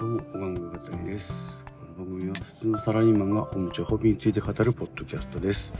[0.00, 1.62] どうも、おがんぐがたりです。
[1.94, 5.74] この番組は普通のサラリーマンがおもちゃホビーについて語るポッドキャストです。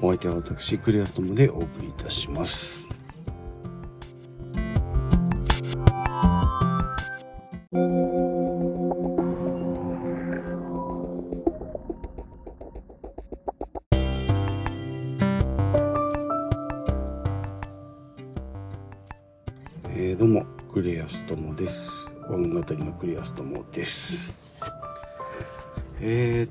[0.00, 2.90] お相手は私、クリアストムでお送りいたします。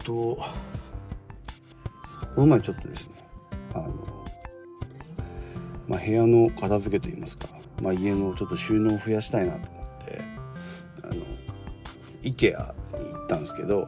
[0.05, 0.37] と、
[2.35, 3.13] この前ちょっとですね、
[3.73, 4.25] あの、
[5.87, 7.47] まあ、部屋の片付けといいますか、
[7.81, 10.21] まあ、家のちょっと収納を増やしたいなと思って、
[11.03, 11.15] あの、
[12.23, 12.73] IKEA
[13.03, 13.87] に行ったんですけど、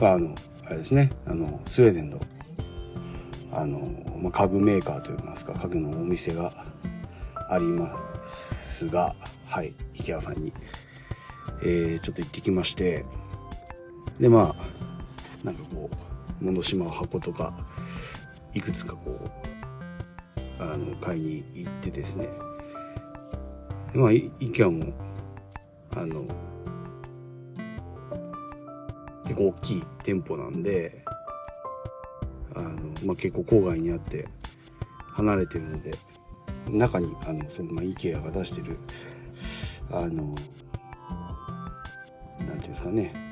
[0.00, 0.34] まあ、あの、
[0.66, 2.20] あれですね、あの、スウェーデンの、
[3.52, 3.78] あの、
[4.16, 6.52] まあ、家具メーカーといいますか、家具のお店が
[7.48, 9.14] ありますが、
[9.46, 10.52] はい、IKEA さんに、
[11.62, 13.04] えーちょっと行ってきまして、
[14.18, 14.79] で、まあ、
[15.44, 15.88] なんかこ
[16.40, 17.54] う、物しまう箱とか、
[18.54, 19.30] いくつかこう、
[20.62, 22.28] あの、買いに行ってですね、
[23.94, 24.92] まあ、い IKEA も、
[25.96, 26.26] あの、
[29.24, 31.02] 結構大きい店舗なんで、
[32.54, 32.70] あの、
[33.04, 34.26] まあ、結構郊外にあって、
[35.14, 35.92] 離れてるので、
[36.68, 38.76] 中に、あの、その、まあ、IKEA が出してる、
[39.90, 43.29] あの、なんていうんですかね、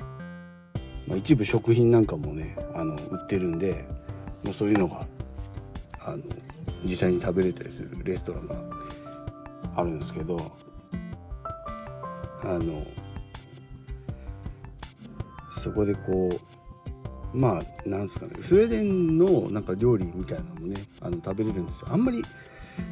[1.09, 3.85] まあ、一部食品なんかもね、あの、売ってるんで、
[4.45, 5.07] まあ、そういうのが、
[6.01, 6.23] あの、
[6.85, 8.57] 実際に食べれたりするレストランが
[9.75, 10.53] あるんですけど、
[12.43, 12.87] あの、
[15.51, 16.29] そこでこ
[17.35, 21.89] う、まあ、なんですかね、スウェーデンのなんか料理みたいなのもね、あの、食べれるんですよ。
[21.91, 22.23] あんまり、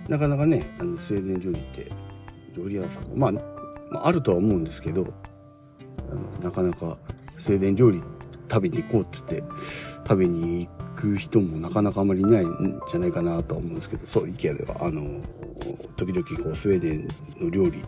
[0.09, 1.93] なかなかね、あのスウェーデン料理って、
[2.57, 3.33] 料理屋さんも、まあ、
[3.91, 5.07] まあ、あるとは思うんですけど、
[6.11, 6.99] あのなかなか
[7.39, 8.03] スウェーデン料理
[8.51, 9.43] 食べに行こうっつって
[10.07, 14.77] 食べに行く人もなかなかあまりいないんじゃないかなとは思うんですけどそう IKEA では。
[14.81, 15.21] あの
[15.97, 17.09] 時々こうスウェーデン
[17.41, 17.83] の料理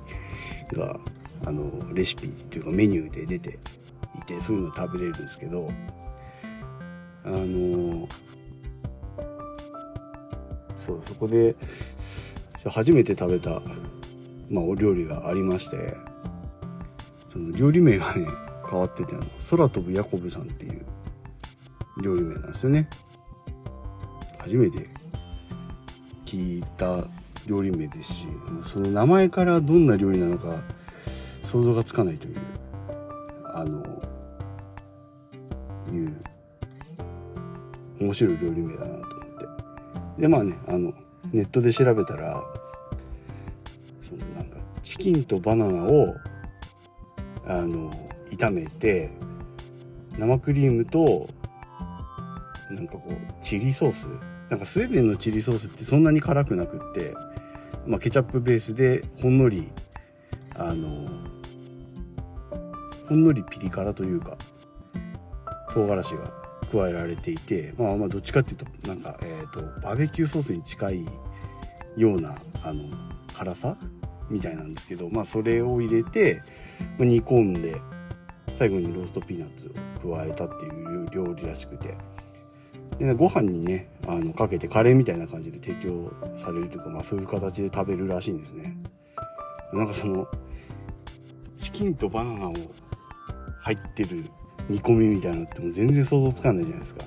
[0.72, 0.98] が
[1.44, 3.58] あのレシピというかメニューで出て
[4.16, 5.70] いてそういうの食べれるんですけど
[7.24, 8.08] あの
[10.76, 11.54] そうそこで
[12.66, 13.62] 初めて食べた、
[14.50, 15.94] まあ、お料理がありまして
[17.28, 18.26] その料理名がね
[18.68, 19.14] 変わってて
[19.50, 20.84] 空飛ぶヤコブさんっていう
[22.02, 22.88] 料理名なんですよね。
[24.38, 24.88] 初めて
[26.24, 27.04] 聞いた
[27.46, 28.28] 料理名ですし
[28.62, 30.60] その名前からどんな料理なのか
[31.42, 32.36] 想像がつかないという
[33.44, 33.80] あの
[35.92, 36.20] いう
[38.00, 39.06] 面白い料理名だなと思っ
[40.16, 40.22] て。
[40.22, 40.92] でまあねあの
[41.32, 42.42] ネットで調べたら
[44.02, 46.14] そのなんかチキンとバナナを
[47.46, 47.90] あの
[48.38, 49.10] 炒めて
[50.18, 51.28] 生クリームと
[52.70, 54.08] なんかこうチリソース。
[54.50, 57.14] なんかスウェーデンのチリソースってそんなに辛くなくって、
[57.86, 59.70] まあ、ケチャップベースでほんのり
[60.56, 61.06] あの
[63.08, 64.36] ほんのりピリ辛というか
[65.70, 66.32] 唐辛子が
[66.72, 71.06] 加えられていてまあまあどっちかっていうとなんか、えー、とバーベキューソースに近い
[71.96, 72.84] ようなあの
[73.34, 73.76] 辛さ
[74.30, 76.42] みたいなんですけどまあそれを入れて
[76.98, 77.76] 煮込んで
[78.58, 79.72] 最後にローストピーナッツ
[80.04, 81.96] を加えたっていう料理らしくて。
[82.98, 88.76] でご飯にねあのかけてカレーみたいな感じで提供されるというか、まあ、そういう形で食べるらしいんですね。
[89.72, 90.26] なんかその
[91.60, 92.52] チキンとバナナを
[93.60, 94.24] 入ってる
[94.68, 97.04] 煮込みみたいなのってもう全然想像つかないじゃないですか。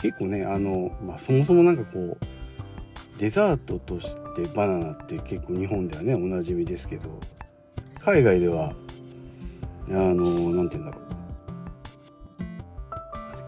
[0.00, 2.18] 結構ねあの、まあ、そもそもなんかこう
[3.18, 7.18] デザートとしてバナナって結構日本ではねおなじみですけど。
[8.04, 8.72] 海外では
[9.88, 11.12] あのなんて言うんだろう。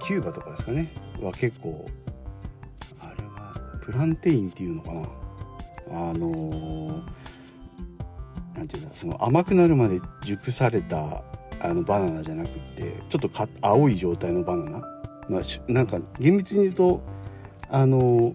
[0.01, 0.93] キューバとかですかね。
[1.21, 1.87] は結構
[3.01, 5.03] あれはプランテインっていうのかな。
[6.11, 7.03] あの
[8.55, 11.23] なんていうんだその甘くなるまで熟された
[11.61, 14.79] あのバナナじゃなくってちょっとか青い状態のバナナ、
[15.29, 17.03] まあ、なんか厳密に言うと
[17.71, 18.35] あの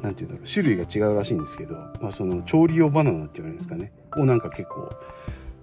[0.00, 0.46] なんていうんだろう。
[0.46, 3.92] 種類が違うらしいんですけど、まあ、その調理用バナナって言われるんですかね。
[4.16, 4.90] をなんか結構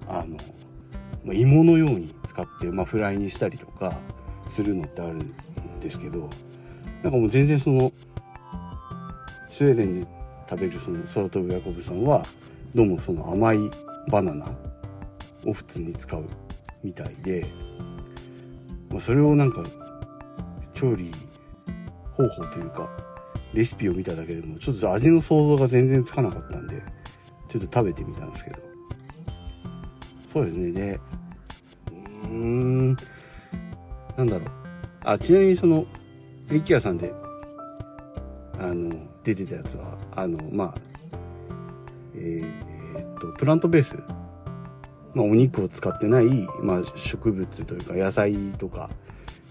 [0.09, 0.37] あの、
[1.23, 3.97] ま、芋のように使って、まあ、フライにしたりとか
[4.47, 6.29] するのってあるんですけど
[7.03, 7.91] なんかもう全然その
[9.51, 10.07] スウェーデンで
[10.49, 12.23] 食べるその空飛ぶヤコブさんは
[12.73, 13.59] どうもその甘い
[14.09, 14.47] バナナ
[15.45, 16.25] を普通に使う
[16.83, 17.45] みたいで、
[18.89, 19.63] まあ、それをなんか
[20.73, 21.11] 調理
[22.13, 22.89] 方法というか
[23.53, 26.81] レシピを見ただけでもちょっと味の想像が全然つかなかったんで
[27.49, 28.68] ちょっと食べてみたんですけど。
[30.31, 30.71] そうですね。
[30.71, 30.99] で
[32.23, 32.97] うーん
[34.17, 34.49] なんだろう。
[35.03, 35.85] あちなみにその
[36.51, 37.13] イケアさんで
[38.59, 38.91] あの
[39.23, 40.75] 出てたやつはあのまあ
[42.15, 43.97] えー、っとプラントベース、
[45.13, 46.25] まあ、お肉を使ってない、
[46.61, 48.89] まあ、植物というか野菜とか、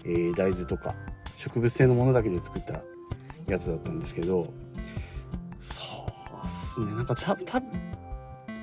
[0.05, 0.95] えー、大豆とか
[1.37, 2.83] 植物性のものだけで作った
[3.47, 4.53] やつだったんですけど。
[5.61, 6.05] そ
[6.43, 6.93] うっすね。
[6.93, 7.69] なんかた多分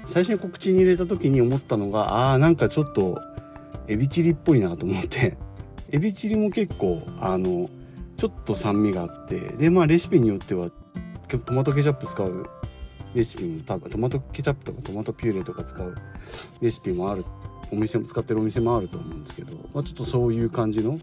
[0.07, 3.21] 最初に告知に入れた時に思ったのがああなんかちょっと
[3.89, 5.37] エビチリっぽいなと思って。
[5.91, 7.71] エビチリも結構あの
[8.17, 9.39] ちょっと酸味があって。
[9.39, 10.71] でまあレシピによっては
[11.29, 12.45] トマトケチャップ使う。
[13.15, 15.95] レシピも多分トマトケチャップとかトマトピューレとか使う。
[16.61, 17.25] レシピもある。
[17.73, 21.01] お店も使ってるお店もあると思うんですけど、まあ、ちょっとそういう感じの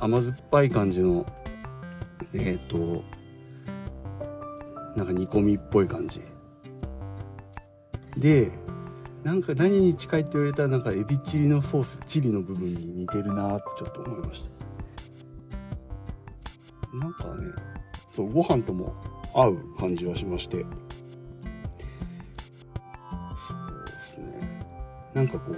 [0.00, 1.24] 甘酸っぱい感じの
[2.34, 3.02] えっ、ー、と
[4.96, 6.20] なんか煮込みっぽい感じ。
[8.16, 8.52] で
[9.22, 14.50] なんか何に近いって言われたらなんかエビチリのソースチリの部分に似てるなってちょっと思いました。
[16.96, 17.52] なんかね
[18.12, 18.94] そうご飯とも
[19.34, 20.58] 合う感じはしまして。
[20.58, 20.64] そ
[23.54, 24.64] うですね。
[25.12, 25.52] なんかこ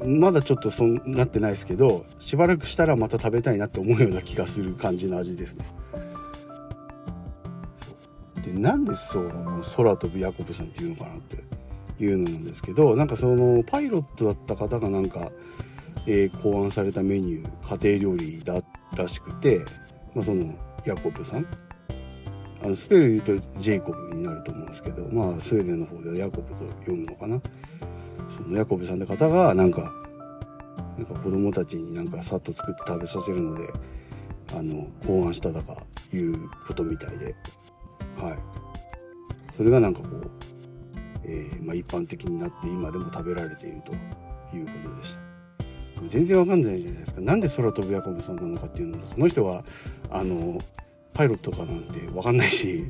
[0.00, 5.64] うまだちょっとそんなってないですけどしばらくしたらまた食べたいなって思うような気がする感じの味ですね。
[8.46, 9.28] でなんでそう
[9.76, 11.36] 空飛ぶヤコブさんっていうのかなって
[12.02, 15.32] いうのなんですけどなんかそのパイロットだった方がなんか、
[16.06, 18.62] えー、考案されたメニュー家庭料理だ
[18.94, 19.60] らしくて、
[20.14, 20.54] まあ、その
[20.84, 21.46] ヤコブさん。
[22.64, 27.40] あのスペル言うとジェイコブになると思うんですけどまあスウェーデンの方ではヤコブと読むのかな。
[28.34, 29.92] そのヤコブさんって方がなんか
[30.96, 33.70] なんか子供たちになんかさっと作って食べさせるので
[34.54, 35.76] あの考案しただか
[36.14, 37.34] いうことみたいで。
[38.18, 38.38] はい。
[39.56, 40.30] それがなんかこう、
[41.24, 43.92] えー、まあ、一般的になって今でも食べられていると
[44.56, 45.26] いうことでした。
[46.08, 47.20] 全然わかんないじゃないですか。
[47.20, 49.64] なんで空飛ぶヤコブさんなのかっていうのとその人は
[50.10, 50.58] あの
[51.14, 52.84] パイロットかなんて分かんないし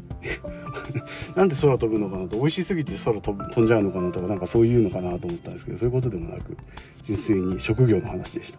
[1.36, 2.36] なんで空飛ぶのかなと。
[2.36, 6.56] 美味しすぎて空飛飛んじゃうのかなとかなんかそういうのかなと思ったんですけどそういうことでもなく
[7.04, 8.58] 純粋に職業の話でした、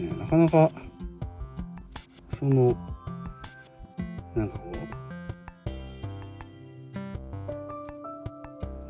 [0.00, 0.70] ね、なかなか
[2.30, 2.74] その
[4.34, 4.70] なんかこ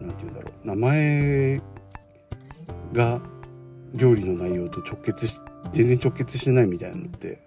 [0.01, 0.67] うなんて言うんだろう。
[0.67, 1.61] 名前
[2.93, 3.21] が
[3.95, 5.41] 料理の内容と直結し
[5.73, 7.43] 全然直結してないみたいなのって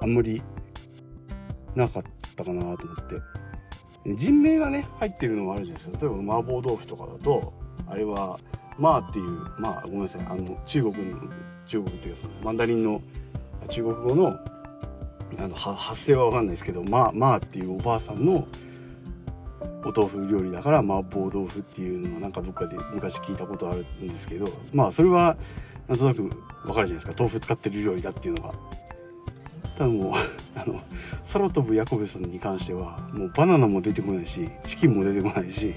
[0.00, 0.42] あんまり
[1.74, 2.02] なかっ
[2.36, 3.20] たかなと思って。
[4.04, 6.06] 人名がね入ってるのもあるじゃないですか。
[6.08, 7.52] 例えば麻婆豆腐とかだと
[7.86, 8.36] あれは
[8.76, 9.28] まあっていう
[9.60, 10.26] まあごめんなさい。
[10.28, 11.20] あの中国の
[11.68, 13.00] 中国っていうかそのマンダリンの
[13.68, 14.36] 中国語の
[15.38, 18.46] あの発声は分かんないですけどまあまあっていうおばあさんの
[19.84, 25.36] お豆腐料理だから麻婆豆腐っていうのはなんかどっかで昔聞いたことあるんですけどまあそれは
[25.88, 26.34] なんとなく分かる
[26.64, 27.12] じゃないですか。
[27.18, 28.54] 豆腐使ってる料理だっていうのが。
[29.76, 30.12] ただもう
[30.54, 30.80] あの
[31.32, 35.74] 空飛ぶヤコブさんに関してはもうバナナも出てこないしチキンも出てこないし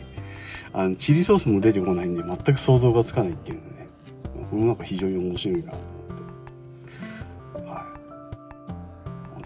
[0.73, 3.87] あのチリソースも出てこないんで全く想像がつかないっていうのね。
[4.51, 5.71] このなんか非常に面白いな。
[5.71, 5.77] と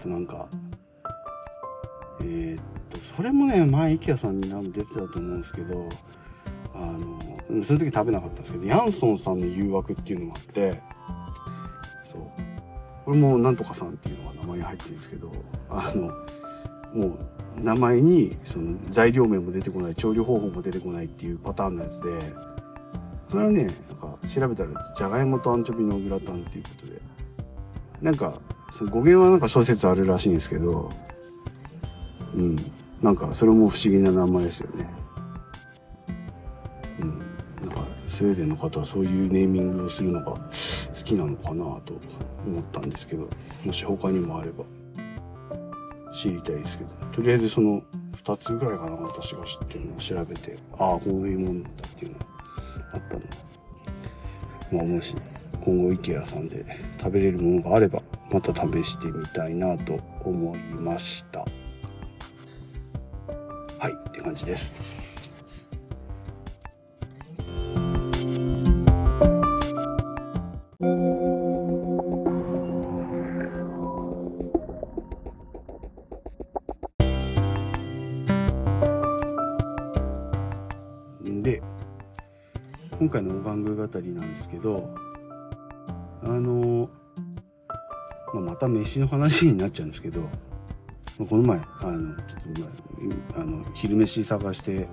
[0.00, 0.48] あとなんか
[2.22, 5.88] えー、っとそれもね前 IKEA さんに何出てたと思うんですけど
[6.74, 10.80] あのその時食べなかったんですけどヤンソンさんの誘惑っていうのもあって
[12.04, 12.22] そう。
[13.04, 15.32] これもなんとかさんっていうのが名前に入ってるんですけど
[15.68, 16.12] あの
[16.94, 17.16] も
[17.58, 22.08] う名前にその材料名も出てこない調理方法も出てこないっていうパターンのやつで
[23.28, 27.00] それはねなんか調べたらじゃがいもとアンチョビのグラタンっていうことで
[28.00, 28.38] なんか
[28.70, 30.90] その語源はなんか諸説あるらしいんですけど
[32.34, 32.56] うん。
[33.02, 34.86] なんかそれも不思議な名前ですよね。
[37.00, 37.18] うん。
[37.68, 40.40] なんかスウェーデンの方はそういうネーミングをするのが好
[41.04, 41.94] きなのかなと
[42.46, 43.28] 思ったんですけど
[43.64, 44.64] もし他にもあれば
[46.14, 46.90] 知りたいですけど。
[47.12, 47.82] とりあえずその
[48.22, 52.26] 2つぐらいかな私が知ってるのを調べてああこういうもんだっていうのが
[52.92, 53.22] あったの。
[54.72, 55.14] まあもし
[55.64, 56.64] 今後 IKEA さんで
[56.98, 58.02] 食べれるものがあれば
[58.32, 61.40] また試してみたいなと思いました。
[63.78, 64.74] はいって感じです。
[83.00, 84.89] 今回のお番組語りなんですけど
[88.60, 90.28] た飯の話になっちゃうんですけど
[91.18, 94.86] この前あのちょっとあの昼飯探して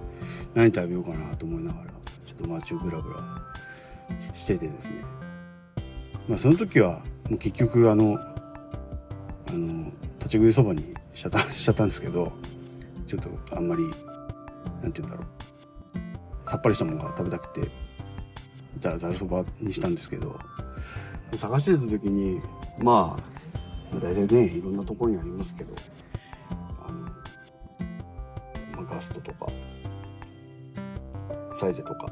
[0.55, 1.87] 何食べようかなと思いながら
[2.25, 3.19] ちょっと街をブラブラ
[4.33, 5.03] しててですね。
[6.27, 12.31] まあその時はもう結局あのあの立ち食いそばにしちゃった しちゃったんですけど
[13.05, 13.83] ちょっとあんまり
[14.81, 16.49] なんて言うんだろう。
[16.49, 17.69] さっぱりしたものが食べたくて
[18.79, 20.39] ざざるそばにしたんですけど
[21.35, 22.41] 探してた時に
[22.81, 23.23] まあ
[23.93, 25.73] 大体ねいろんなところにありますけど
[26.85, 26.99] あの、
[28.83, 29.47] まあ、ガストとか
[31.55, 32.07] サイゼとか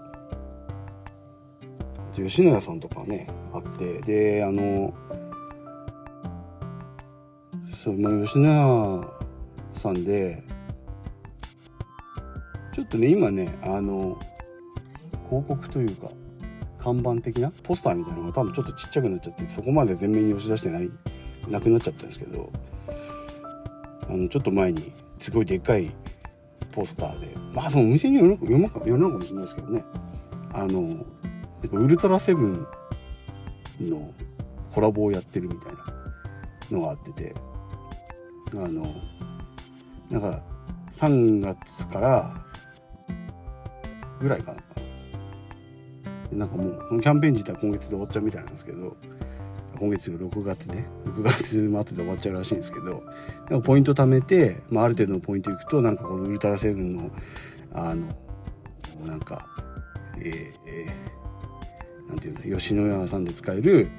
[1.63, 4.93] あと吉野家さんとかねあってであの
[7.83, 9.03] そう、まあ、吉野
[9.73, 10.43] 家さんで
[12.73, 14.17] ちょっとね今ねあの
[15.29, 16.09] 広告というか
[16.79, 20.89] 看板的なポスターみたいなのが多分ちょっとちっちゃくなっちゃってそこまで前面に押し出してない
[21.49, 22.51] なくなっちゃったんですけど
[24.09, 25.91] あのちょっと前にすごいでっかい
[26.71, 29.83] ポスターでまあそのお店によるよるかよるのかもしれないですけどね。
[30.53, 31.05] あの
[31.71, 32.67] ウルトラセブン
[33.81, 34.13] の
[34.71, 37.35] コラボをやってるみたいなのがあってて
[38.53, 38.93] あの
[40.09, 40.43] なんか
[40.91, 42.33] 3月から
[44.19, 44.59] ぐらいかな。
[46.31, 48.97] なんかもうこのキャンペーン自体今月で終わっちゃうみたいなんですけど
[49.77, 50.85] 今月6月ね。
[51.05, 53.03] 6月末で終わっちゃうらしいんですけど
[53.49, 57.11] なんかポイント貯めて、まあ、ある程度のポイントいくとなんかこのウルトラセブンの
[57.73, 58.07] あの
[59.05, 59.45] なんか
[60.17, 63.89] えー、えー、なんていうの吉野家さんで使える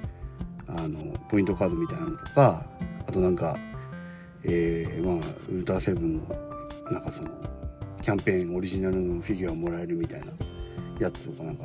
[0.67, 2.65] あのポイントカードみたいなのとか
[3.07, 3.57] あとなんか
[4.45, 6.23] えー、まあウルトラセブンの
[6.91, 7.31] なんかその
[8.03, 10.27] キャンペーンオリジナルのフィギュアもらえるみたいな
[11.01, 11.65] やつとかなんか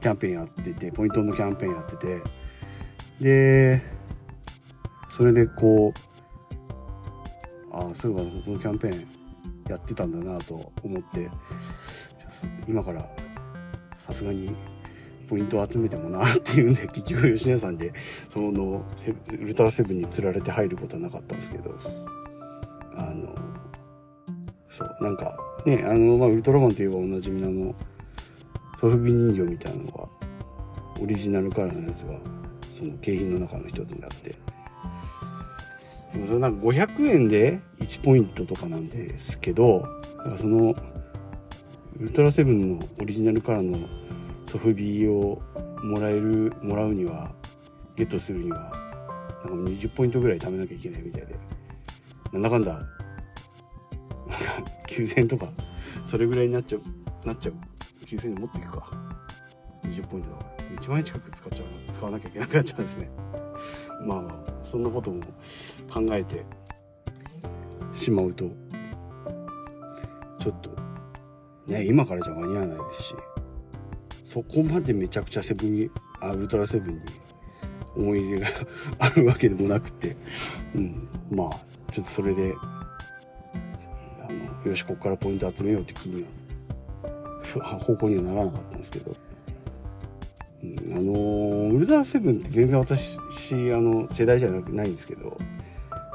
[0.00, 2.22] キャンペーンやっててポイントのキャンペーンやってて。
[3.20, 3.82] で
[5.10, 9.08] それでこうああそういえばこのキャンペーン
[9.68, 11.28] やってたんだなと思って
[12.66, 13.08] 今から
[14.06, 14.54] さすがに
[15.28, 17.92] ポイントを集めてもなっていうんで 結局吉野さんで
[18.28, 18.82] その
[19.32, 21.76] ウルトラセブンにつられて入ることはなかったんですけど
[22.96, 23.34] あの
[24.70, 25.36] そうなんか
[25.66, 27.74] ねあの、まあ、ウルトラマンといえばおなじみのの
[28.80, 30.08] ソフビ人形みたいなのが
[31.00, 32.18] オリジナルカラーのやつが
[32.70, 34.34] その景品の中の一つになって。
[36.12, 39.82] でもそれなんか500円で1ポイントとかなんですけど
[40.18, 40.74] なんかその
[42.00, 43.86] ウルトラセブンのオリジナルカラーの
[44.46, 45.42] ソフビを
[45.82, 47.30] もらえるもらうには
[47.96, 48.72] ゲットするには
[49.44, 51.36] なんか20ポイントぐらい貯めなきゃいけないみたいで。
[52.32, 52.86] なんだかんだなんか
[54.86, 55.48] 9000円とか
[56.04, 57.54] それぐらいになっちゃうなっちゃう。
[58.08, 58.90] 9000円持っていくか。
[59.84, 60.76] 20ポイントだから。
[60.76, 61.92] 1万円近く使っちゃう。
[61.92, 63.10] 使わなきゃいけなくなっちゃうんですね。
[64.04, 65.22] まあまあそんなことも
[65.90, 66.44] 考えて
[67.92, 68.46] しまうと
[70.40, 70.70] ちょっと
[71.66, 73.14] ね今からじゃ間に合わないですし
[74.24, 77.00] そこまでめちゃくちゃセブンにあウルトラセブンに
[77.96, 78.48] 思い入れが
[78.98, 80.16] あるわけでもなくて、
[80.74, 82.54] うん、まあちょっとそれで
[84.22, 84.32] あ
[84.64, 86.28] のよしここからポイント集めようって気には
[87.54, 89.16] 方向にはならなかったんですけど、
[90.62, 95.38] うん、あのウルトラセブンって全然私あの世代じゃなくないんですけど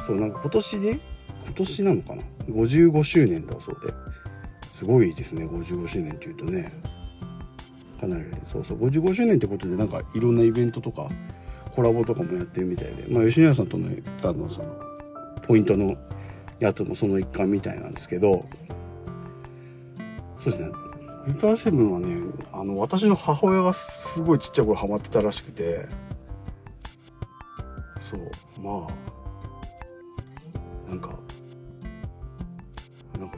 [0.05, 0.99] そうなんか今年で
[1.45, 3.93] 今年なのかな？55周年だそうで。
[4.73, 6.71] すごいですね55周年っていうとね。
[8.01, 11.09] かなりそうそう55周年ってことでなんかいろんなイベントとか
[11.71, 13.05] コラボとかもやってるみたいで。
[13.09, 13.89] まあ吉野家さんとの
[14.23, 14.75] あのその
[15.43, 15.95] ポイントの
[16.59, 18.45] やつもその一環みたいなんですけど。
[20.37, 20.82] そうですね。
[21.25, 25.88] ウルトラセブンはねあの私の母親がすごいちっちゃい頃ハマってたらしくて。
[28.01, 28.32] そう。
[28.62, 28.94] まあ。
[30.89, 31.18] なんか
[33.18, 33.38] なんか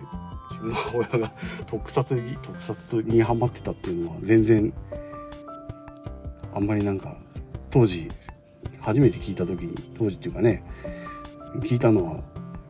[0.50, 1.32] 自分の母親が
[1.68, 4.74] 特撮に特撮にハマってたっていうのは全然
[6.54, 7.16] あんまりなんか
[7.70, 8.10] 当時
[8.82, 10.64] 初めて聞いた時に当時っていうかね
[11.62, 12.24] 聞いたのは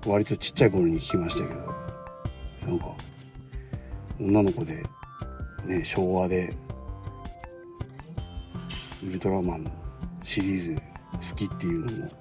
[0.06, 1.76] 割とちっちゃい頃に聞きましたけど。
[2.66, 2.88] なんか
[4.20, 4.84] 女の子で
[5.66, 6.54] ね、昭和で、
[9.04, 9.72] ウルトラマン
[10.22, 10.82] シリーズ
[11.32, 12.12] 好きっていうのも、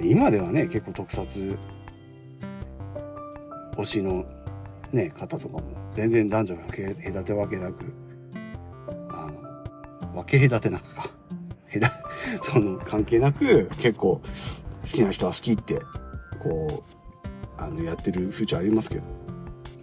[0.00, 1.58] 今ではね、結構特撮
[3.76, 4.24] 推しの
[4.92, 7.92] ね、方とかも全然男女分け隔てわけなく、
[9.10, 9.28] あ
[10.02, 11.10] の、分け隔てなくか、
[12.42, 14.20] その関係なく結構
[14.82, 15.80] 好きな人は好きって、
[16.38, 16.84] こ
[17.58, 19.02] う、あの、やってる風潮ありますけど、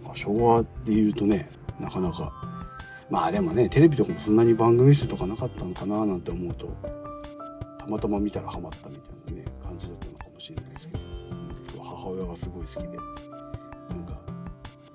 [0.04, 2.32] まあ、昭和で言うとね、なかなか
[3.10, 6.68] まあでもねテレビとかもそんなに番組数とかなかったのかななんて思うと
[7.78, 10.94] たまたま見たらハマったみたいなね感じだったのかもしれないですけ
[11.76, 14.20] ど母親がすごい好きでなんか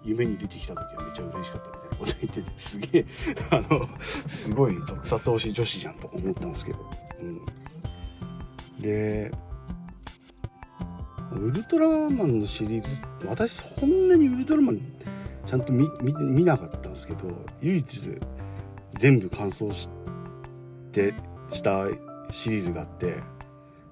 [0.04, 3.06] 夢に出てきた時はめちゃ嬉しかったみたいなこと言っててすげえ
[3.52, 3.88] あの
[4.28, 6.80] すごい特撮推し女子じゃんとか思ったんですけど、
[7.22, 9.32] うん、で
[11.34, 12.90] ウルトラマンのシリーズ
[13.26, 14.82] 私そんなにウルトラマン
[15.52, 17.28] ちゃんと見見なかったんですけど
[17.62, 18.10] 唯一
[18.92, 19.90] 全部完走し
[20.94, 21.14] て
[21.50, 21.88] した
[22.32, 23.18] シリーズがあって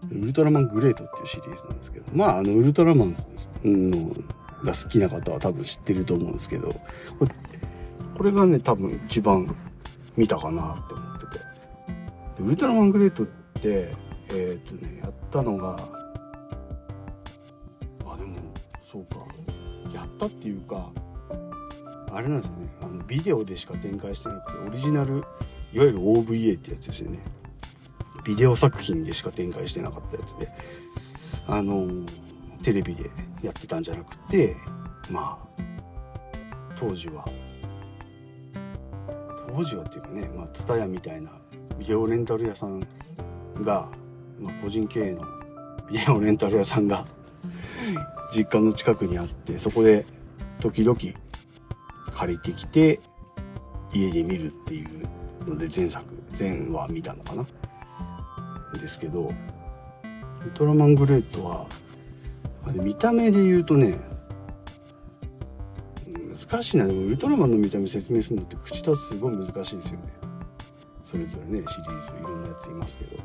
[0.10, 3.16] ウルトラマングレートっていうシリーズなんですけどまああのウルトラマン
[3.66, 4.14] の
[4.64, 6.70] が好きな方は多分知ってると思うんですけど
[7.20, 7.32] これ
[8.18, 9.54] これがね多分一番
[10.16, 11.44] 見たかなって思ってて。
[12.42, 13.94] ウルトラマングレートって
[14.30, 15.76] えっ、ー、とねやったのが
[18.06, 18.38] あでも
[18.90, 19.18] そうか。
[19.94, 20.90] やったっていうか
[22.12, 22.70] あれなんですよね。
[22.82, 25.18] あのビデオでしか展開してなくてオリジナル
[25.74, 27.20] いわゆる OVA ってやつですよね。
[28.24, 30.50] ビデオ作品でしか展開してなかったやつで。
[31.48, 31.88] あの
[32.62, 33.10] テレビで
[33.42, 34.56] やってたんじゃなくて
[35.10, 35.64] まあ
[36.76, 37.26] 当時は。
[39.48, 41.32] 当時はっていうかねまあ TSUTAYA みたいな
[41.80, 42.80] ビデオレンタル屋さん
[43.62, 43.90] が、
[44.40, 45.24] まあ、個人経営の
[45.90, 47.08] ビデオレンタル屋さんが
[48.32, 50.06] 実家の近くにあってそこで
[50.60, 51.00] 時々
[52.20, 53.00] 借りてきて
[53.94, 55.08] 家で見るっていう
[55.48, 57.46] ので前作前話見たのかな。
[58.74, 59.30] ですけど
[60.42, 61.66] ウルトラマングレートは
[62.74, 63.98] 見た目で言うとね
[66.50, 66.88] 難しいな。
[66.88, 70.00] でもウルトラマンの見た目説明するのって口立つすごい難しいですよね。
[71.06, 73.18] それぞれねシリーズいろんなやついますけど。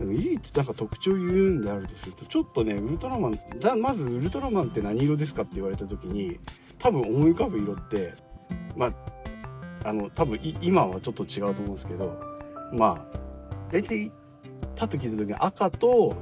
[0.00, 6.40] でも唯一なんか特徴を言うんであるとするとちょっとねウルトラマンだまずウルトラマンって何色ですかって言われた時に
[6.80, 8.14] 多分思い浮かぶ色って
[8.76, 8.92] まあ
[9.84, 12.20] あの多分今はちょっと違うと思うんですけど
[12.72, 13.18] まあ
[13.70, 14.10] 大体
[14.76, 16.16] パッと聞いた時に赤と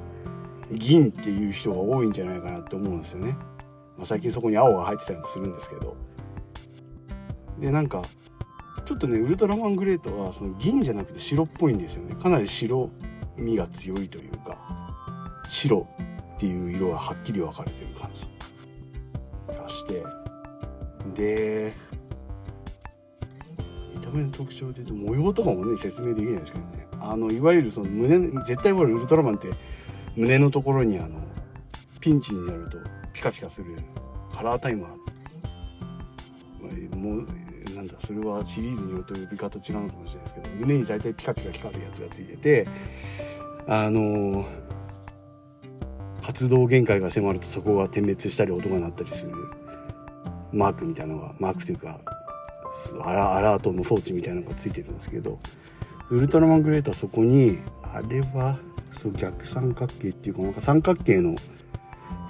[0.71, 3.37] 銀っていう人が多いんじゃないかなって思うんですよね。
[3.97, 5.97] まあ、最近そこに青が入ってたりもするんですけど。
[7.59, 8.03] でなんか
[8.85, 12.15] ちょっとねウルトラマングレートはその銀じゃなくて白っぽいんですよね。
[12.15, 12.91] かなり白
[13.37, 14.59] みが強いというか
[15.49, 15.87] 白
[16.35, 18.27] っていう色がはっきり分かれてる感じ
[19.57, 20.05] がして
[21.19, 21.75] で。
[23.95, 26.87] 見た目の特徴で言うと模様とかもね説明できないですけどね。
[27.01, 29.49] あのいわゆるその胸絶対ほらウルトラマンって
[30.17, 31.21] 胸のところにあの
[32.01, 32.79] ピンチになると
[33.13, 33.77] ピカピカする
[34.35, 34.99] カラータイマー。
[36.97, 37.27] もう
[37.75, 42.69] なんだそれはシリーズによって呼び方違うのかもしれないですけど胸に大体ピカピカ光るやつがついてて
[43.69, 44.45] あの
[46.23, 49.33] 活動限界が迫るとそこが点滅したり音が鳴ったりする。
[50.53, 52.01] マークみたいなのがマークというか
[53.03, 55.39] アラアラートの装置みたいなのがついてるんですけど
[56.11, 58.59] ウルトラマングレートはそこにあれは
[58.95, 61.35] そう逆三角形っていうかなんか三角形の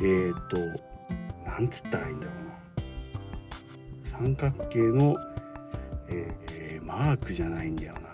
[0.00, 0.56] えっ、ー、と
[1.46, 2.48] なんつったらいいんだろうな。
[4.18, 5.16] 三角形の、
[6.08, 8.08] えー、マークじゃないんだよな。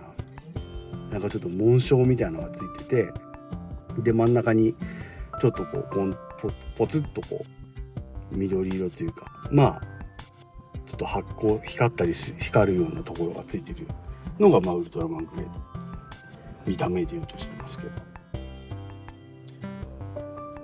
[1.11, 3.12] なんかちょっと紋章みたいなのがついてて
[4.03, 4.75] で真ん中に
[5.40, 7.45] ちょっとこうポポツッとこ
[8.33, 9.83] う緑色というかまあ
[10.87, 13.87] ちょっと発光光ったり光るようなところがついてる
[14.38, 15.51] のが、まあ、ウルトラマングレード
[16.66, 18.14] 見た目で言うとしますけど。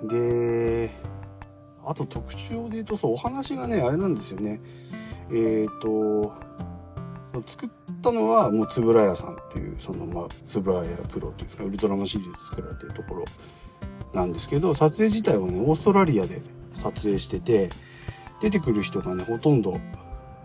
[0.07, 0.89] で
[1.85, 4.59] あと特徴で言うとそうお話がねあれなんですよね。
[5.29, 6.33] えっ、ー、と
[7.47, 7.69] 作っ
[8.01, 13.25] たのはもう円谷さんっていうそのまあ円谷プロっていうかウルトラマンシリーズ作られてるところ
[14.13, 16.41] なんですけど撮影自体はねオーストラリアで
[16.75, 17.69] 撮影してて
[18.41, 19.79] 出てくる人がねほとんど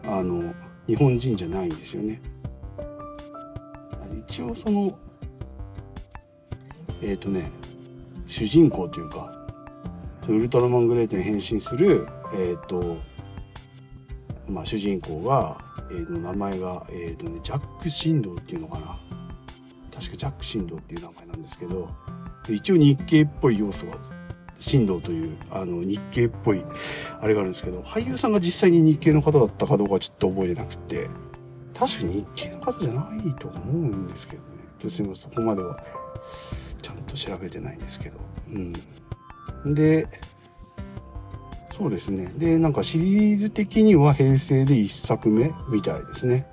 [0.06, 0.54] あの
[0.86, 2.20] 日本人じゃないんですよね。
[4.28, 4.98] 一応その
[7.02, 7.50] えっ、ー、とね
[8.26, 9.32] 主人公というか
[10.28, 12.98] ウルトラマングレートに変身するえっ、ー、と
[14.48, 15.56] まあ主人公が、
[15.90, 18.98] えー、の名前が、えーとね、ジャック・シンドウっていうのかな
[19.92, 21.88] 確かジャック・シンドウっていう名前なんですけど
[22.48, 23.96] 一応日系っぽい要素が
[24.64, 26.64] 神道というあの日系っぽい
[27.20, 31.08] あれがあるんですけど俳優さんが実際に日系の方だったかどうかちょっと覚えてなくて
[31.78, 34.48] 確かに日系の方じゃないと思うんですけどね。
[34.78, 35.76] ちょっとすみませんそこまでは
[36.80, 38.18] ちゃんと調べてないんですけど。
[39.64, 39.74] うん。
[39.74, 40.06] で
[41.70, 42.32] そうですね。
[42.38, 46.46] でなんかシリーズ的には平成で1作目みたいですね。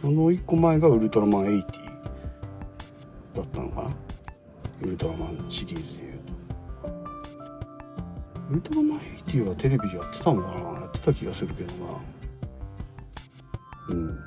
[0.00, 1.87] その1個前がウルトラマン80
[4.88, 6.32] ウルトラマンシリーズでいうと。
[8.50, 10.80] ウルトラマン80はテレビでやってたのかな？
[10.80, 11.84] やってた気がするけどな。
[13.90, 14.18] うん。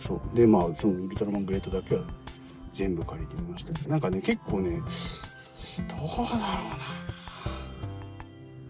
[0.00, 0.36] そう。
[0.36, 2.02] でまあそのウルトラマングレートだけは
[2.72, 3.88] 全部借りてみました。
[3.88, 6.40] なんかね結構ねどうだろう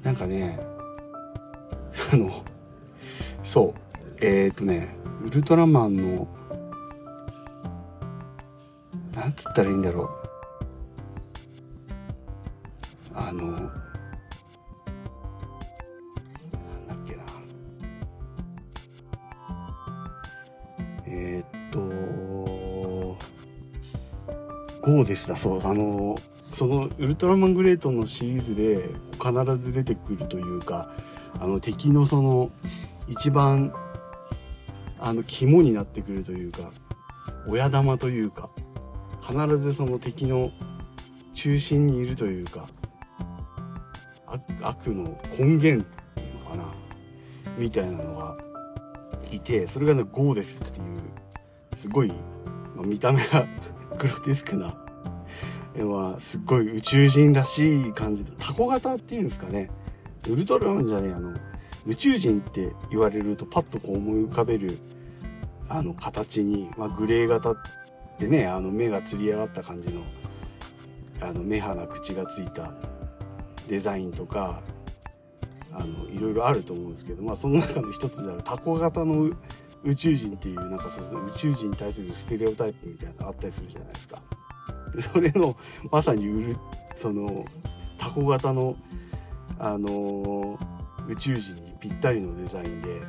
[0.04, 0.12] な。
[0.12, 0.60] なんかね
[2.12, 2.42] あの
[3.42, 3.80] そう。
[4.20, 4.94] えー、っとね
[5.24, 6.28] ウルトラマンの
[9.14, 10.23] なんつったらいいんだろう。
[24.94, 25.36] ゴーでした。
[25.36, 30.88] そうあのそのウルトラマングレートのシリーズで必ず出てくるというか
[31.40, 32.50] あの敵のその
[33.08, 33.74] 一番
[35.00, 36.70] あの肝になってくるというか
[37.48, 38.50] 親玉というか
[39.20, 40.52] 必ずその敵の
[41.32, 42.68] 中心にいるというか
[44.62, 46.64] 悪の根源っていうのかな
[47.58, 48.36] みたいなのが
[49.32, 50.84] いてそれがねゴーですっていう
[51.76, 52.08] すごい、
[52.76, 53.44] まあ、見た目が
[53.98, 54.83] グロテスクな
[55.82, 59.70] はすっごい宇宙人らしい感じでタコ型っていうんですかね
[60.28, 61.36] ウルトラマンじゃねえあの
[61.86, 64.78] 宇宙人って言われるとパッとこう思い浮かべる
[65.68, 67.56] あの形に、まあ、グレー型っ
[68.18, 70.02] てねあの目がつり上がった感じの
[71.20, 72.72] あの目鼻口がついた
[73.68, 74.62] デザインとか
[75.72, 79.30] あのいろいろあると思うんですけど、まあ、その中の一つであるタコ型の
[79.82, 84.22] 宇宙人っていうなんかそう宇宙人に対するステレオタイプみたいなのあったりするじゃないですか。
[85.02, 85.56] それの
[85.90, 86.56] まさに売る
[86.96, 87.44] その
[87.98, 88.76] タコ型の、
[89.58, 90.58] あのー、
[91.08, 93.00] 宇宙人にぴったりのデザインで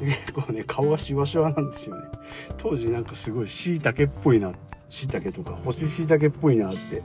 [0.00, 2.08] 結構ね顔がシワシワなんですよね。
[2.56, 4.52] 当時なんかすごいしいたけっぽいな
[4.88, 7.02] しいたけとか干し椎茸っぽいなって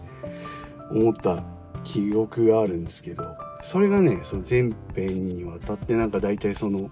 [0.91, 1.43] 思った
[1.83, 3.23] 記憶があるんですけど
[3.63, 6.89] それがねその全編にわたってなんか大体その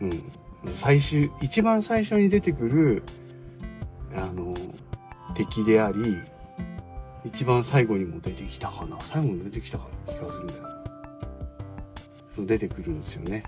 [0.00, 0.32] うん
[0.70, 3.02] 最終一番最初に出てくる
[4.14, 4.54] あの
[5.46, 6.20] 敵であり
[7.24, 8.96] 一番最後にも出てきたかな。
[9.00, 10.62] 最後に出てきたか気がするんだよ。
[12.34, 13.42] そう出てくるんですよね。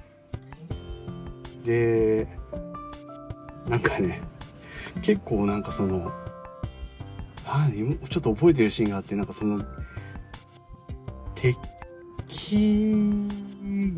[1.64, 2.26] で
[3.68, 4.20] なんかね
[5.02, 6.12] 結構なんかその
[7.46, 7.68] あ
[8.08, 9.64] ちょっと覚えてるシーンがあってなんかその
[11.34, 12.92] 敵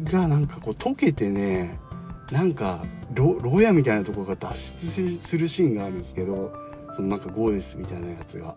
[0.05, 1.79] がなんかこう溶けてね
[2.31, 6.66] なんか牢屋みたいなところが脱出するシーンがあるんですけど
[6.97, 8.57] そのなんかゴーですみたいなやつが。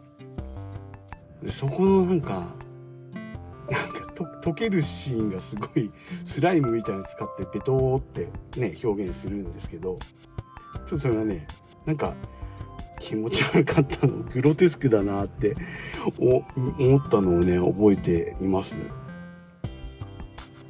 [1.43, 2.47] でそこのなんか
[3.69, 5.91] なんかと溶けるシーンがすごい
[6.23, 11.45] スライムみたいなの使ってベトーってね表現するんですけどちょっとそれがね
[11.85, 12.13] なんか
[13.01, 14.23] 気持ち悪かったの。
[14.23, 15.57] グロテスクだなって
[16.17, 16.45] 思
[16.97, 18.75] ったのをね覚えています。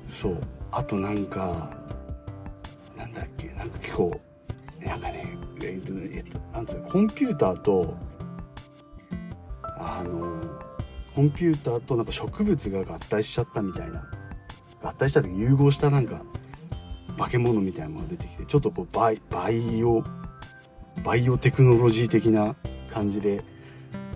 [0.10, 0.38] そう。
[0.71, 1.69] あとなんか
[2.97, 4.12] なんだっけなんか結構
[5.73, 7.95] えっと、なんつうコンピューターと
[9.63, 10.41] あの
[11.15, 14.10] コンピューターとなんか植物が合体しちゃったみたいな
[14.82, 16.23] 合体した時融合したなんか
[17.17, 20.03] 化け物みたいなものが出てきてちょっとこうバイバイオ
[21.03, 22.55] バイオテクノロジー的な
[22.91, 23.41] 感じで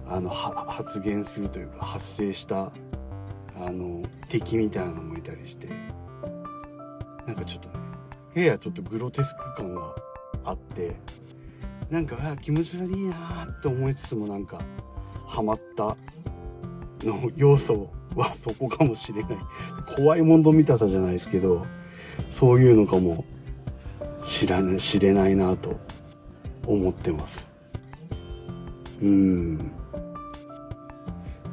[0.08, 2.72] あの発現するというか発生した
[3.60, 5.68] あの敵みたいなのもいたりして
[7.28, 7.70] なんかちょっと
[8.36, 9.96] ねややちょっとグロテスク感が
[10.46, 10.96] あって
[11.90, 14.60] なんかあ気持ち悪いなって思いつつもなんか
[15.28, 15.96] ハマった
[17.04, 19.38] の要素はそこかもしれない。
[19.96, 21.66] 怖いもんど見たさじゃないですけど
[22.30, 23.26] そういうのかも
[24.24, 25.80] 知らない知れないなと
[26.66, 27.50] 思ってます。
[29.02, 29.58] うん。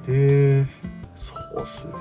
[0.07, 0.64] で
[1.16, 1.93] そうっすね。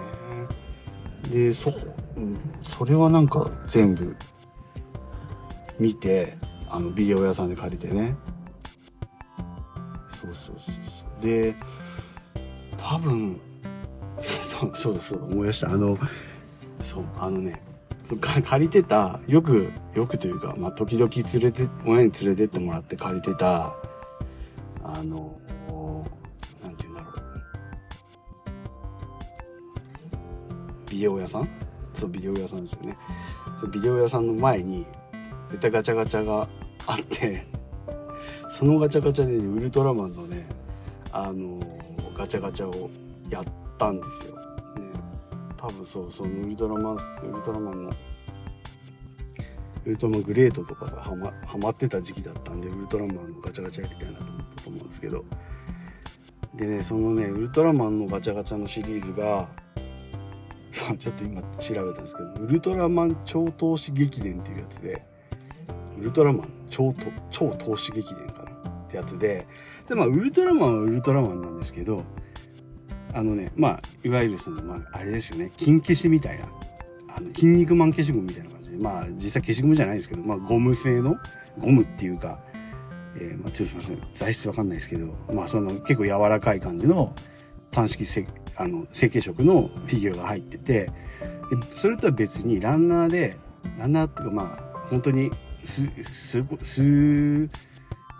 [1.31, 1.71] でそ,、
[2.15, 4.15] うん、それはなんか全部
[5.79, 6.37] 見て
[6.69, 8.15] あのビデオ屋さんで借りてね。
[10.09, 11.23] そうそうそうそう。
[11.25, 11.55] で
[12.77, 13.39] 多分
[14.21, 15.25] そうそうだそうだ。
[15.25, 15.71] 思い出した。
[15.71, 15.97] あの
[16.81, 17.61] そうあのね
[18.21, 23.75] 借りてたよくよくというか、まあ、時々連れて親に連れてってもらって借りてた
[24.83, 25.37] あの
[26.63, 27.15] なんて言うんだろう。
[30.89, 31.49] ビデオ屋さん？
[31.93, 32.97] そうビデオ屋さんですよね。
[33.59, 34.85] そうビデオ屋さんの前に
[35.49, 36.47] 絶対ガチャガチャが
[36.89, 37.45] あって
[38.49, 40.47] そのガチャガチャで、ね、ウルトラマンのね
[41.11, 41.59] あの
[42.17, 42.89] ガチャガチャを
[43.29, 43.43] やっ
[43.77, 44.35] たんですよ。
[44.35, 44.41] ね、
[45.55, 46.97] 多分そうそのウルトラマンウ
[47.35, 47.93] ルトラマンの
[49.85, 55.25] ウルトラマングレートとかがハマハマってた時期だったんでウルトラマンのガチャガチャやりたいなと思ったと思うんですけど
[56.55, 59.47] でねそのねウルトラマンのガチャガチャのシリーズが
[60.97, 65.05] ちょっと今調べたんですけどウルトラマン超投資劇伝っていうやつで
[65.99, 69.45] ウルトラマン超と超投資劇伝かなってやつで
[69.87, 72.03] でまあウルトラマンはウルトラマンなんですけど
[73.13, 76.45] あのねまあいわゆるその、まあ、あれですよね金消しみたいな
[77.15, 81.15] あの筋肉マン消しゴムみたいな感じでまあ実際消しゴムじゃないですけど、まあ、ゴム製の
[81.59, 82.39] ゴムっていうか、
[83.15, 87.13] えーまあ、ちょっとすみません材質わかんないですけど、まあ、その結構柔らかい感じの
[87.71, 88.27] 単色せ
[88.57, 90.91] あの成型色のフィギュアが入っててで
[91.75, 93.37] それとは別にランナーで
[93.77, 95.31] ランナーっていうかまあ本当に
[95.69, 97.49] 数数数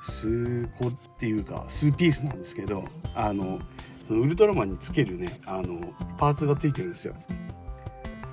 [0.03, 2.85] 数個っていうか数ピースなんですけど
[3.15, 3.59] あの
[4.07, 5.81] そのウルトラマンにつけるねあの
[6.17, 7.15] パーツがついてるんですよ。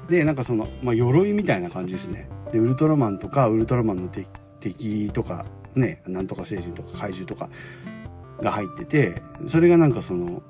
[0.08, 2.28] でなんかその、まあ、鎧みたいな感じですね。
[2.52, 4.28] でウルトラマンとかウルトラマンの敵
[4.60, 7.50] 敵とかねなんとか星人とか怪獣とか
[8.40, 10.42] が入っててそれがなんかその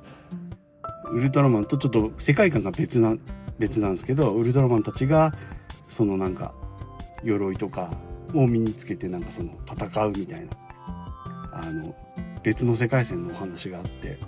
[1.11, 3.17] ウルトラマンとちょっと世界観が別な
[3.59, 5.35] 別なんですけどウルトラマンたちが
[5.89, 6.53] そのなんか
[7.25, 7.91] 鎧とか
[8.37, 10.51] を身につけてなんかその戦うみたいな。
[11.53, 11.95] あの
[12.43, 14.19] 別の世界線のお話があって。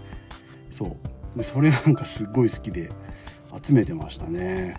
[0.70, 0.86] そ
[1.34, 1.36] う。
[1.38, 2.90] でそれなんかすっごい好きで
[3.62, 4.74] 集めてましたね。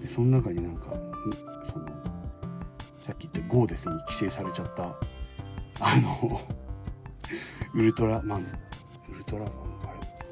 [0.00, 0.86] でその中になんか
[1.70, 1.86] その
[3.06, 4.98] さっき言ったゴーデスに規制されちゃった
[5.80, 6.40] あの
[7.74, 8.46] ウルトラマン
[9.10, 9.52] ウルトラマン？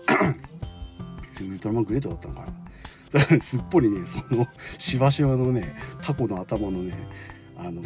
[0.08, 1.46] あれ？
[1.46, 2.46] ウルトラマングレートだったのかな？
[3.40, 4.46] すっぽりねその
[4.78, 6.96] しわしわのねタコの頭のね
[7.56, 7.82] あの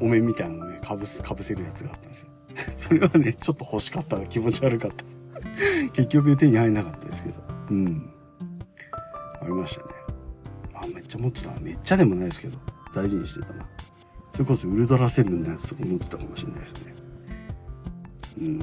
[0.00, 2.28] お面みたいなのねかぶすかぶせるやつがあったんですよ。
[2.76, 5.04] それはねちょっと欲しかったら気持ち悪かった。
[5.92, 7.36] 結局手に入んなかったですけど。
[7.70, 8.10] うん。
[9.40, 9.88] ありましたね。
[10.74, 12.58] あめっちゃ持ってためっちゃでもないですけど。
[12.94, 13.66] 大事にしてたな
[14.32, 16.94] それこそウルトラセブンのやつとか持ってたかもしれないですね。
[18.38, 18.58] うん。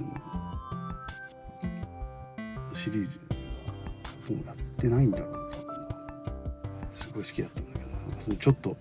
[2.74, 3.19] シリーズ
[4.34, 5.39] もうやってないんだろうな。
[7.12, 8.21] すごい好きだったんだけどな。
[8.24, 8.78] そのちょっと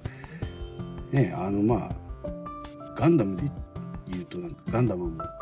[1.10, 1.90] ねあのまあ
[2.96, 3.42] ガンダムで
[4.08, 5.32] 言うとなんかガンダムもあの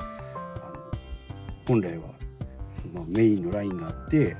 [1.66, 2.04] 本来は、
[2.94, 4.36] まあ、メインのラインがあって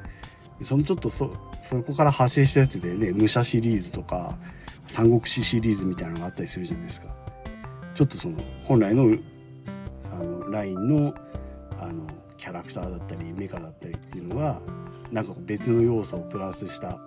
[0.63, 1.33] そのちょっとそ
[1.63, 4.39] そこから派生したやつでね武者シリーズとか
[4.87, 7.09] 三国志シリーズみたいなのがあったりするじゃないですか。
[7.95, 9.13] ちょっとその本来の
[10.11, 11.15] あのラインの
[11.79, 12.07] あの
[12.39, 14.61] キャラクターだったりメカだったりっていうのが
[15.11, 16.99] なんか別の要素をプラスした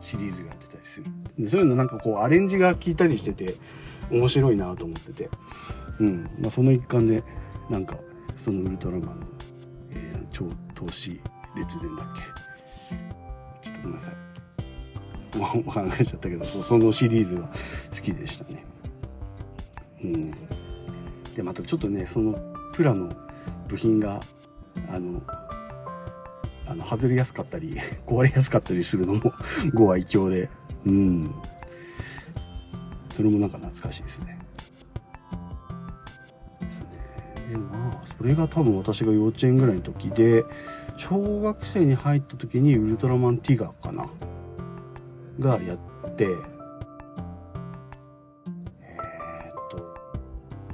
[0.00, 1.02] シリーズがやってたりす
[1.38, 1.48] る。
[1.48, 3.56] そういうのなんかこうアレンジが効いたりしてて
[4.10, 5.30] 面白いなと思ってて。
[6.00, 6.24] うん。
[6.40, 7.22] まあその一環で
[7.68, 7.96] なんか
[8.36, 9.26] そのウルトラマンの、
[9.90, 11.20] えー、超投資
[11.56, 12.06] 列伝だっ
[13.62, 13.70] け。
[13.70, 14.14] ちょっとごめんなさい。
[15.36, 17.48] お考えちゃったけどそそのシリーズは
[17.94, 18.64] 好きでしたね。
[20.02, 20.30] うん。
[21.34, 22.38] でまたちょっとねその
[22.72, 23.12] プラの
[23.68, 24.20] 部品が
[24.90, 25.20] あの
[26.68, 29.32] あの外れやすかったり 壊れやすかったりするのも
[29.74, 30.50] ご愛嬌で。
[30.86, 31.34] うん。
[33.14, 34.38] それもなんか懐かしいですね。
[36.60, 36.88] ですね。
[37.50, 40.44] でまあそれが多分私が幼稚園ぐらいの時で
[40.96, 44.04] 小学生に入った時にウルトラマンティガーかな。
[45.40, 45.78] がやっ
[46.16, 46.40] てえー、っ
[49.70, 49.94] と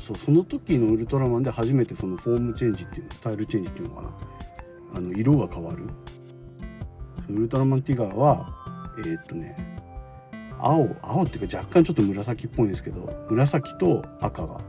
[0.01, 4.09] そうその時のウルトラマンで初めてそのフォームチェンジっていうのスタイルチェンジっていうのかな。
[4.95, 5.85] あの色が変わる。
[7.29, 8.55] ウルトラマンティガーは
[8.99, 9.57] えー、っとね
[10.59, 14.61] 青青っていうか若干ちょっと紫っぽいんですけど紫と赤が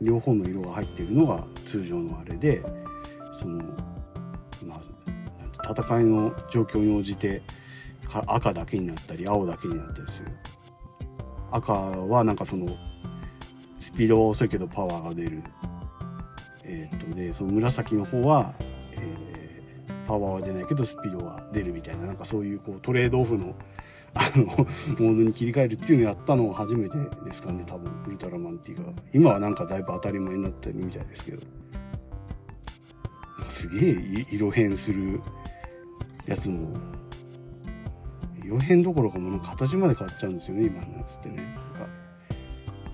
[0.00, 2.62] 両方の色が入っているのが通常のあれで
[3.32, 3.58] その、
[4.64, 7.42] まあ、戦いの状況に応じて
[8.26, 10.28] 赤だけになったり青だけになったりする。
[11.50, 12.76] 赤はなんかその
[13.78, 15.42] スピードは遅いけどパワーが出る。
[16.68, 18.54] えー、っとでその紫の方は、
[18.92, 23.54] えー、パワーは出ないけどスピードは出るみたいななんかそういうこうトレードオフの
[24.14, 28.82] あのモードに切り替えるっていうのをやったのは初めてですかね多分ウルトラマンっていうか。
[29.12, 31.42] 今はなんかだいぶ当たり前になってるみたいですけど。
[33.50, 35.20] すげえ色変する
[36.26, 36.70] やつも
[38.44, 41.68] 色変どころかもう形まで変わっちゃうんですよね今のやつってね。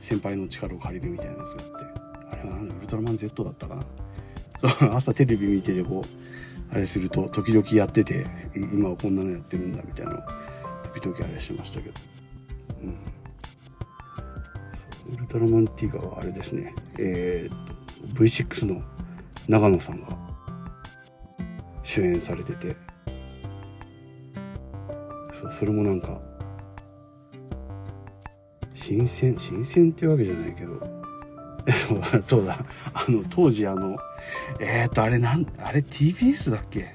[0.01, 2.04] 先輩の力を借りるみたいなやつがあって。
[2.41, 2.57] あれは。
[2.59, 3.85] ウルトラマン Z だったかな。
[4.97, 10.23] 朝テレビ見ててこうあれすると時々やってて今はこんなのやってるんだみたいなの
[10.95, 11.95] 時々あれしましたけど、
[12.83, 12.97] うん、
[15.15, 16.75] ウルトラマンティガはあれですね。
[16.99, 18.83] えー、と V6 の
[19.49, 20.17] 長野さんが
[21.83, 22.77] 主演されてて。
[25.35, 26.23] そそれもなんか
[28.73, 30.94] 新鮮新鮮ってわけじゃないけど
[31.73, 32.23] そうだ。
[32.23, 32.59] そうだ
[32.93, 33.97] あの当時あの
[34.61, 36.95] えー、っとあれなんあれ TBS だっけ？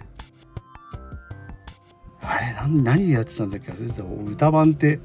[2.22, 4.04] あれ何何やってたんだっけ忘れてた。
[4.32, 5.00] うたばんって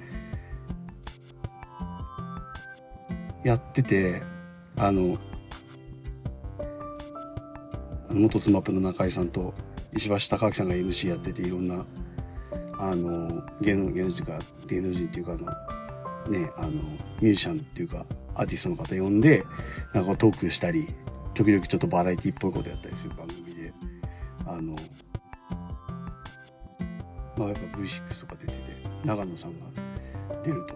[3.42, 4.22] やってて
[4.76, 5.16] あの
[8.10, 9.54] 元 SMAPの中居さんと
[9.92, 11.84] 石橋貴明さんが MC やってていろんな
[12.78, 19.44] あの芸能芸能人か芸能人っていうかあのねあのミュージシャンっていうかアーティストの方呼んで
[19.92, 20.88] なんかトークしたり
[21.34, 23.72] 時々ちょっとバラエティっぽいことやったりする番組で。
[24.46, 24.76] あの
[27.36, 28.58] まあやっぱ V6 とか出てて
[29.04, 29.66] 長野さんが
[30.44, 30.74] 出ると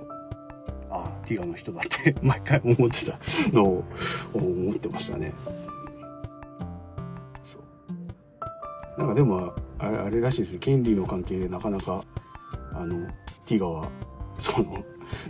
[0.90, 3.18] ああティガの人だって 毎回思ってた
[3.53, 3.85] のを
[4.33, 5.35] 思ってましたね。
[7.44, 8.99] そう。
[8.99, 10.59] なんかでもあれあれらしいですね。
[10.59, 12.03] 権利の関係でなかなか
[12.73, 13.07] あの
[13.44, 13.90] ティガは
[14.38, 14.83] その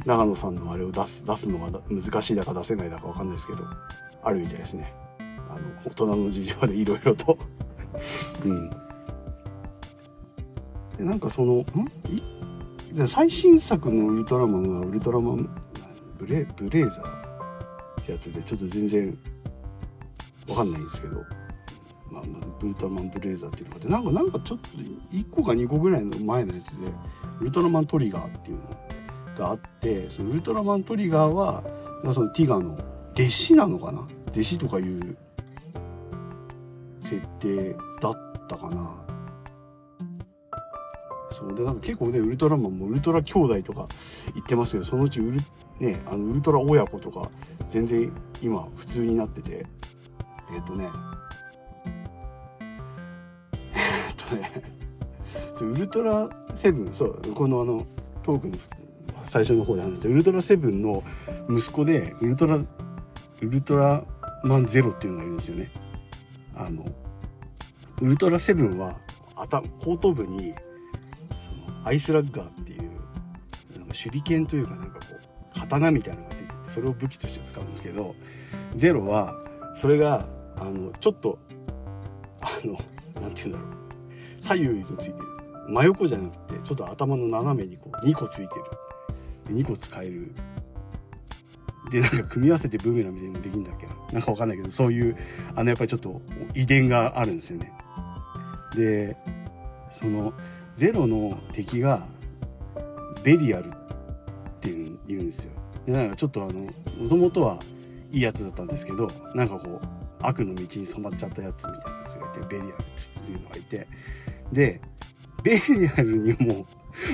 [0.09, 3.64] 長野さんのあれを出す出すのが難しいだか出せないだかわかんないですけど
[4.25, 4.94] あるみたいですね。
[5.51, 7.38] あの大人の事情でいろいろと。
[8.44, 8.71] うん。
[10.97, 11.64] でなんかそのん？
[12.09, 13.07] い？
[13.07, 15.49] 最新作のウルトラマンはウルトラマン
[16.16, 19.18] ブレブレーザーってやつでちょっと全然
[20.49, 21.16] わかんないんですけど、
[22.11, 24.68] まあ、まあ、ウルトラマンブレーザーっていうのがあってなんかなんかちょっと
[25.12, 26.87] 1個か2個ぐらいの前のやつで
[27.40, 28.88] ウルトラマントリガーっていうのを
[29.38, 31.62] があってそのウルトラマントリガーは
[32.12, 32.77] そのティガの
[33.14, 34.07] 弟子なのかな？
[34.31, 35.16] 弟子とかいう
[37.03, 38.94] 設定だったかな。
[41.33, 43.87] そうでなんか結構ねウルトラマンもウルトラ兄弟とか
[44.35, 45.38] 言ってますけどそのうちウル,、
[45.79, 47.31] ね、あのウルトラ親子とか
[47.68, 49.64] 全然今普通になってて。
[50.51, 50.88] えっ、ー、とね。
[53.74, 54.79] えっとね。
[55.61, 57.85] ウルトラセブンそうこのあの
[58.22, 58.55] トークの
[59.29, 61.05] 最初の方で話したウルトラセブンの
[61.51, 62.67] 息子でウルトラウ
[63.41, 64.05] ルトラ
[64.43, 65.71] マンゼロっていうのがいるんですよね。
[66.57, 66.85] あの
[68.01, 68.99] ウルトラセブンは
[69.81, 72.83] 後頭部にそのアイスラッガーっていう
[73.79, 75.07] なんか手裏剣というかなんかこ
[75.57, 78.14] う刀みたいなのがついててそれを武器として使うんですけど
[78.75, 79.35] ゼロは
[79.77, 81.38] それがあのちょっと
[82.41, 82.79] あの
[83.21, 83.71] 何て言うんだろう。
[84.41, 85.17] 左右についてる。
[85.69, 88.49] 真横じゃなくてちょっと頭の斜めにこう2個ついてる。
[89.53, 90.33] 2個使える。
[91.91, 93.93] でなんか組み合わせてブーメランみたいにもできるんだっけな。
[94.13, 95.17] なんかわかんないけどそういう
[95.55, 96.21] あのやっぱりちょっと
[96.55, 97.73] 遺伝があるんですよね。
[98.77, 99.17] で
[99.91, 100.35] その
[100.75, 102.07] ゼロの敵が
[103.25, 103.73] ベリアルっ
[104.61, 105.53] ていう言うんですよ。
[105.87, 106.67] でなんかちょっとあの
[107.03, 107.59] もともとは
[108.13, 109.89] いいやつだったんですけどなんかこう
[110.21, 112.77] 悪の道に染まっちゃったやつみたいなやつがいてベリアルっ
[113.25, 113.87] ていうのがいて。
[114.53, 114.81] で
[115.43, 116.67] ベリアルにも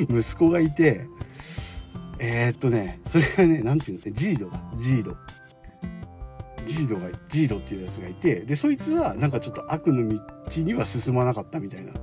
[0.09, 1.07] 息子がいて
[2.27, 4.59] えー、っとね、それがね、なんていうのジードだ。
[4.75, 5.17] ジード。
[6.65, 12.01] ジードが、ジードっていうやつがいて、で、そいつはなんかちょっと悪の道には進まなかったみたいな、ちょ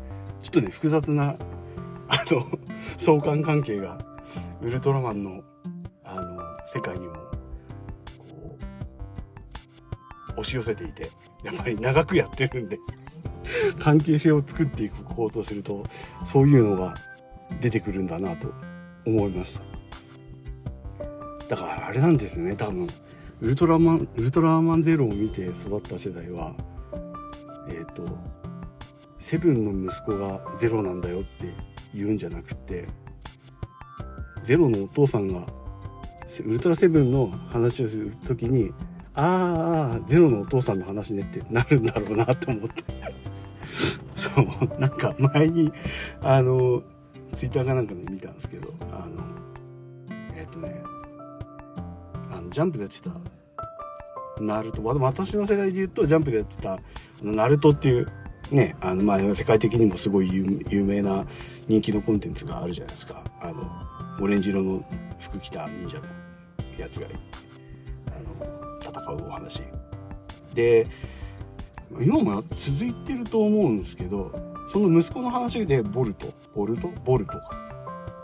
[0.49, 1.37] っとね、複雑な、
[2.07, 2.45] あの、
[2.99, 3.97] 相関関係が、
[4.61, 5.41] ウルトラマンの、
[6.03, 8.57] あの、世界にも、こ
[10.37, 11.09] う、押し寄せていて、
[11.43, 12.77] やっぱり長くやってるんで
[13.79, 15.83] 関係性を作っていくこうとすると、
[16.23, 16.93] そういうのが
[17.59, 18.53] 出てくるんだなと
[19.07, 19.70] 思いました。
[21.51, 22.87] だからあれなんですよね多分。
[23.41, 26.55] ウルトラマンウルトラマンゼロを見て育った世代は
[27.67, 28.07] えっ、ー、と
[29.19, 31.53] セブンの息子がゼロなんだよって
[31.93, 32.87] 言うんじゃなくて
[34.43, 35.45] ゼロのお父さんが
[36.45, 38.71] ウルトラセブンの話をする時に
[39.15, 42.85] ああゼロのお父さんの話ねってなるんだろうなと思って。
[44.15, 45.69] そうなんか前に
[46.21, 46.81] あの
[47.33, 49.21] ツイッターかなんかで見たんですけどあの
[50.33, 50.90] えっ、ー、とね
[52.51, 53.11] ジャンプでやってた。
[54.41, 54.83] ナルト。
[54.83, 56.79] 私の世代で言うとジャンプでやってた
[57.21, 58.07] ナルトっていう
[58.51, 61.25] ねあのまあ世界的にもすごい有名な
[61.67, 63.23] 人気のコンテンツがあるじゃないですか。
[63.41, 63.69] あの
[64.19, 64.83] オレンジ色の
[65.19, 66.05] 服着た忍者の
[66.77, 67.07] やつが
[68.07, 69.61] あの戦うお話。
[70.53, 70.87] で
[71.99, 74.31] 今も続いてると思うんですけど
[74.71, 76.33] その息子の話でボルト。
[76.55, 76.87] ボルト？
[77.05, 77.51] ボルトか。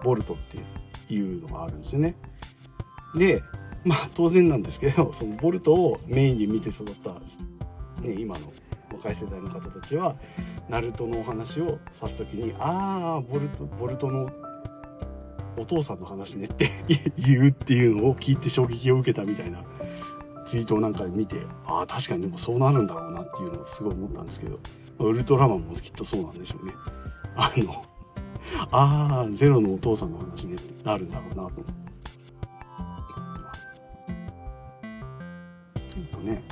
[0.04, 0.38] ボルトっ
[1.08, 2.16] ていうのがあるんですよね。
[3.16, 3.44] で
[3.88, 7.12] まあ当然なんですけど そのボルトをメインに見て育った、
[8.02, 8.52] ね、今の
[8.94, 10.16] 若い世代の方たちは
[10.68, 14.30] ナルトのお話を指す時に「ああボルトボルトの
[15.58, 16.70] お父さんの話ね」って
[17.18, 19.64] 言うっていうのを聞いて衝撃を受けたみたいな
[20.46, 24.60] ツイートをなんかで見てああ確かにでもそうなるんだろうなっていうのをすごい思ったんですけど
[25.00, 26.74] ウルトラマンもきっとそうなんでしょうね。
[27.36, 27.86] あの
[28.72, 31.87] ああゼロのお父さんの話ねってなるんだろうなと思って。
[36.22, 36.44] ね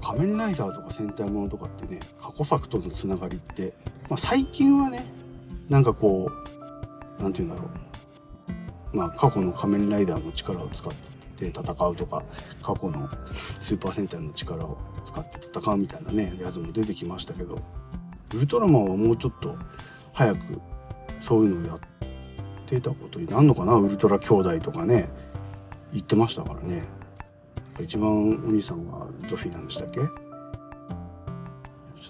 [0.00, 3.74] 仮面ライダーとか戦隊ものとかってね過去作とのつながりって、
[4.08, 5.04] まあ、最近はね
[5.68, 8.96] なんかこう何て言うんだろう。
[8.96, 10.92] まあ過去の仮面ライダーの力を使っ
[11.38, 12.22] て戦うとか
[12.62, 13.08] 過去の
[13.60, 17.58] スーパー戦隊の力を使って戦うみたいなねやつも出てきましたけど
[18.34, 19.56] ウルトラマンはもうちょっと
[20.12, 20.60] 早く
[21.20, 21.78] そういうのをやっ
[22.66, 25.08] てたことになるのかなウルトラ兄弟とかね
[25.92, 26.82] 言ってましたからね。
[27.80, 30.00] 一番お兄さんはゾフィーなんでしたっけ？
[30.00, 30.08] ちょっ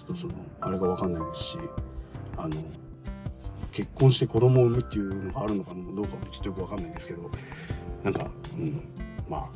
[0.07, 1.57] とそのあれが分かんないですし
[2.37, 2.55] あの
[3.71, 7.31] 結婚して子供を産むっていうのがあるのかどうかもちょっとよく分かんないですけど
[8.03, 8.81] なんか、うん、
[9.29, 9.49] まあ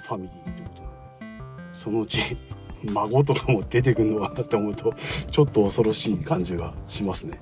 [0.00, 2.18] ファミリーってことなんでそのうち
[2.92, 4.92] 孫とかも出てくるのかなって思うと
[5.30, 7.40] ちょっと恐ろしい感じがしますね。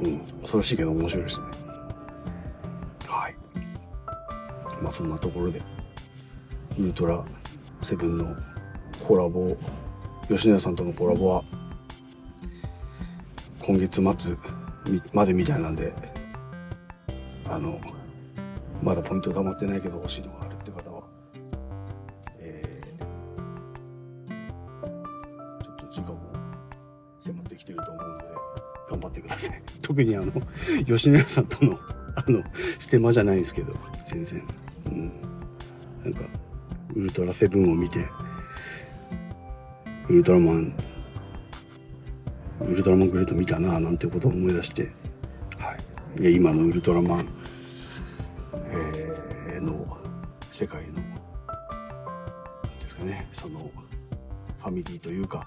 [0.00, 1.46] うん恐ろしいけど面白いですね。
[4.88, 5.60] まあそんなところで
[6.78, 7.22] ウルトラ
[7.82, 8.34] セブンの
[9.06, 9.54] コラボ
[10.28, 11.44] 吉野家さんとのコラボは
[13.60, 14.36] 今月末
[15.12, 15.92] までみたいなんで
[17.44, 17.78] あの
[18.82, 21.02] まだポイント溜まってないけど欲しいのがあるって方は
[22.40, 24.88] えー、
[25.66, 26.18] ちょっと時間も
[27.20, 28.24] 迫ってきてると思うので
[28.90, 29.62] 頑張ってください。
[29.82, 30.32] 特にあの
[30.86, 31.78] 吉野家さんとの
[32.14, 32.42] あの
[32.78, 33.74] ステマじゃないんですけど
[34.06, 34.42] 全然。
[34.88, 35.28] うん。
[36.04, 36.20] なんか
[36.94, 38.08] ウルトラセブンを見て
[40.08, 40.74] ウルトラマン
[42.60, 44.90] ウルトラマングレート見たななんてことを思い出して、
[45.58, 45.76] は
[46.16, 47.28] い、で今のウルトラマン、
[49.48, 49.98] えー、の
[50.50, 53.70] 世界の何ですかねその
[54.58, 55.46] ファミリーというか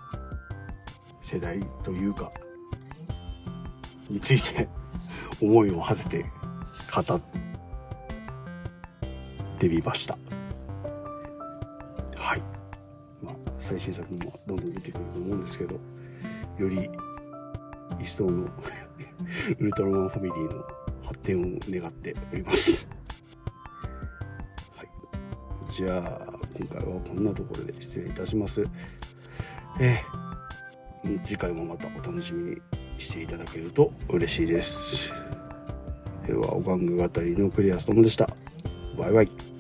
[1.21, 2.31] 世代というか
[4.09, 4.67] について
[5.41, 6.25] 思いを馳せて
[6.93, 7.40] 語って
[9.67, 10.17] みました。
[12.15, 12.41] はい。
[13.21, 15.79] まあ、最新作もどんどん出てくると思うんですけど、
[16.57, 16.89] より
[17.99, 18.45] 一層の
[19.59, 20.63] ウルトラマンファミリーの
[21.03, 22.87] 発展を願っております。
[24.75, 24.87] はい。
[25.71, 28.63] じゃあ、今回はこんなところで失礼いたします。
[29.79, 32.61] えー、次回もまたお楽しみに
[32.97, 35.11] していただけると嬉しいです。
[36.25, 38.29] では、お玩具語りのクリアストムでした。
[38.97, 39.50] バイバイ。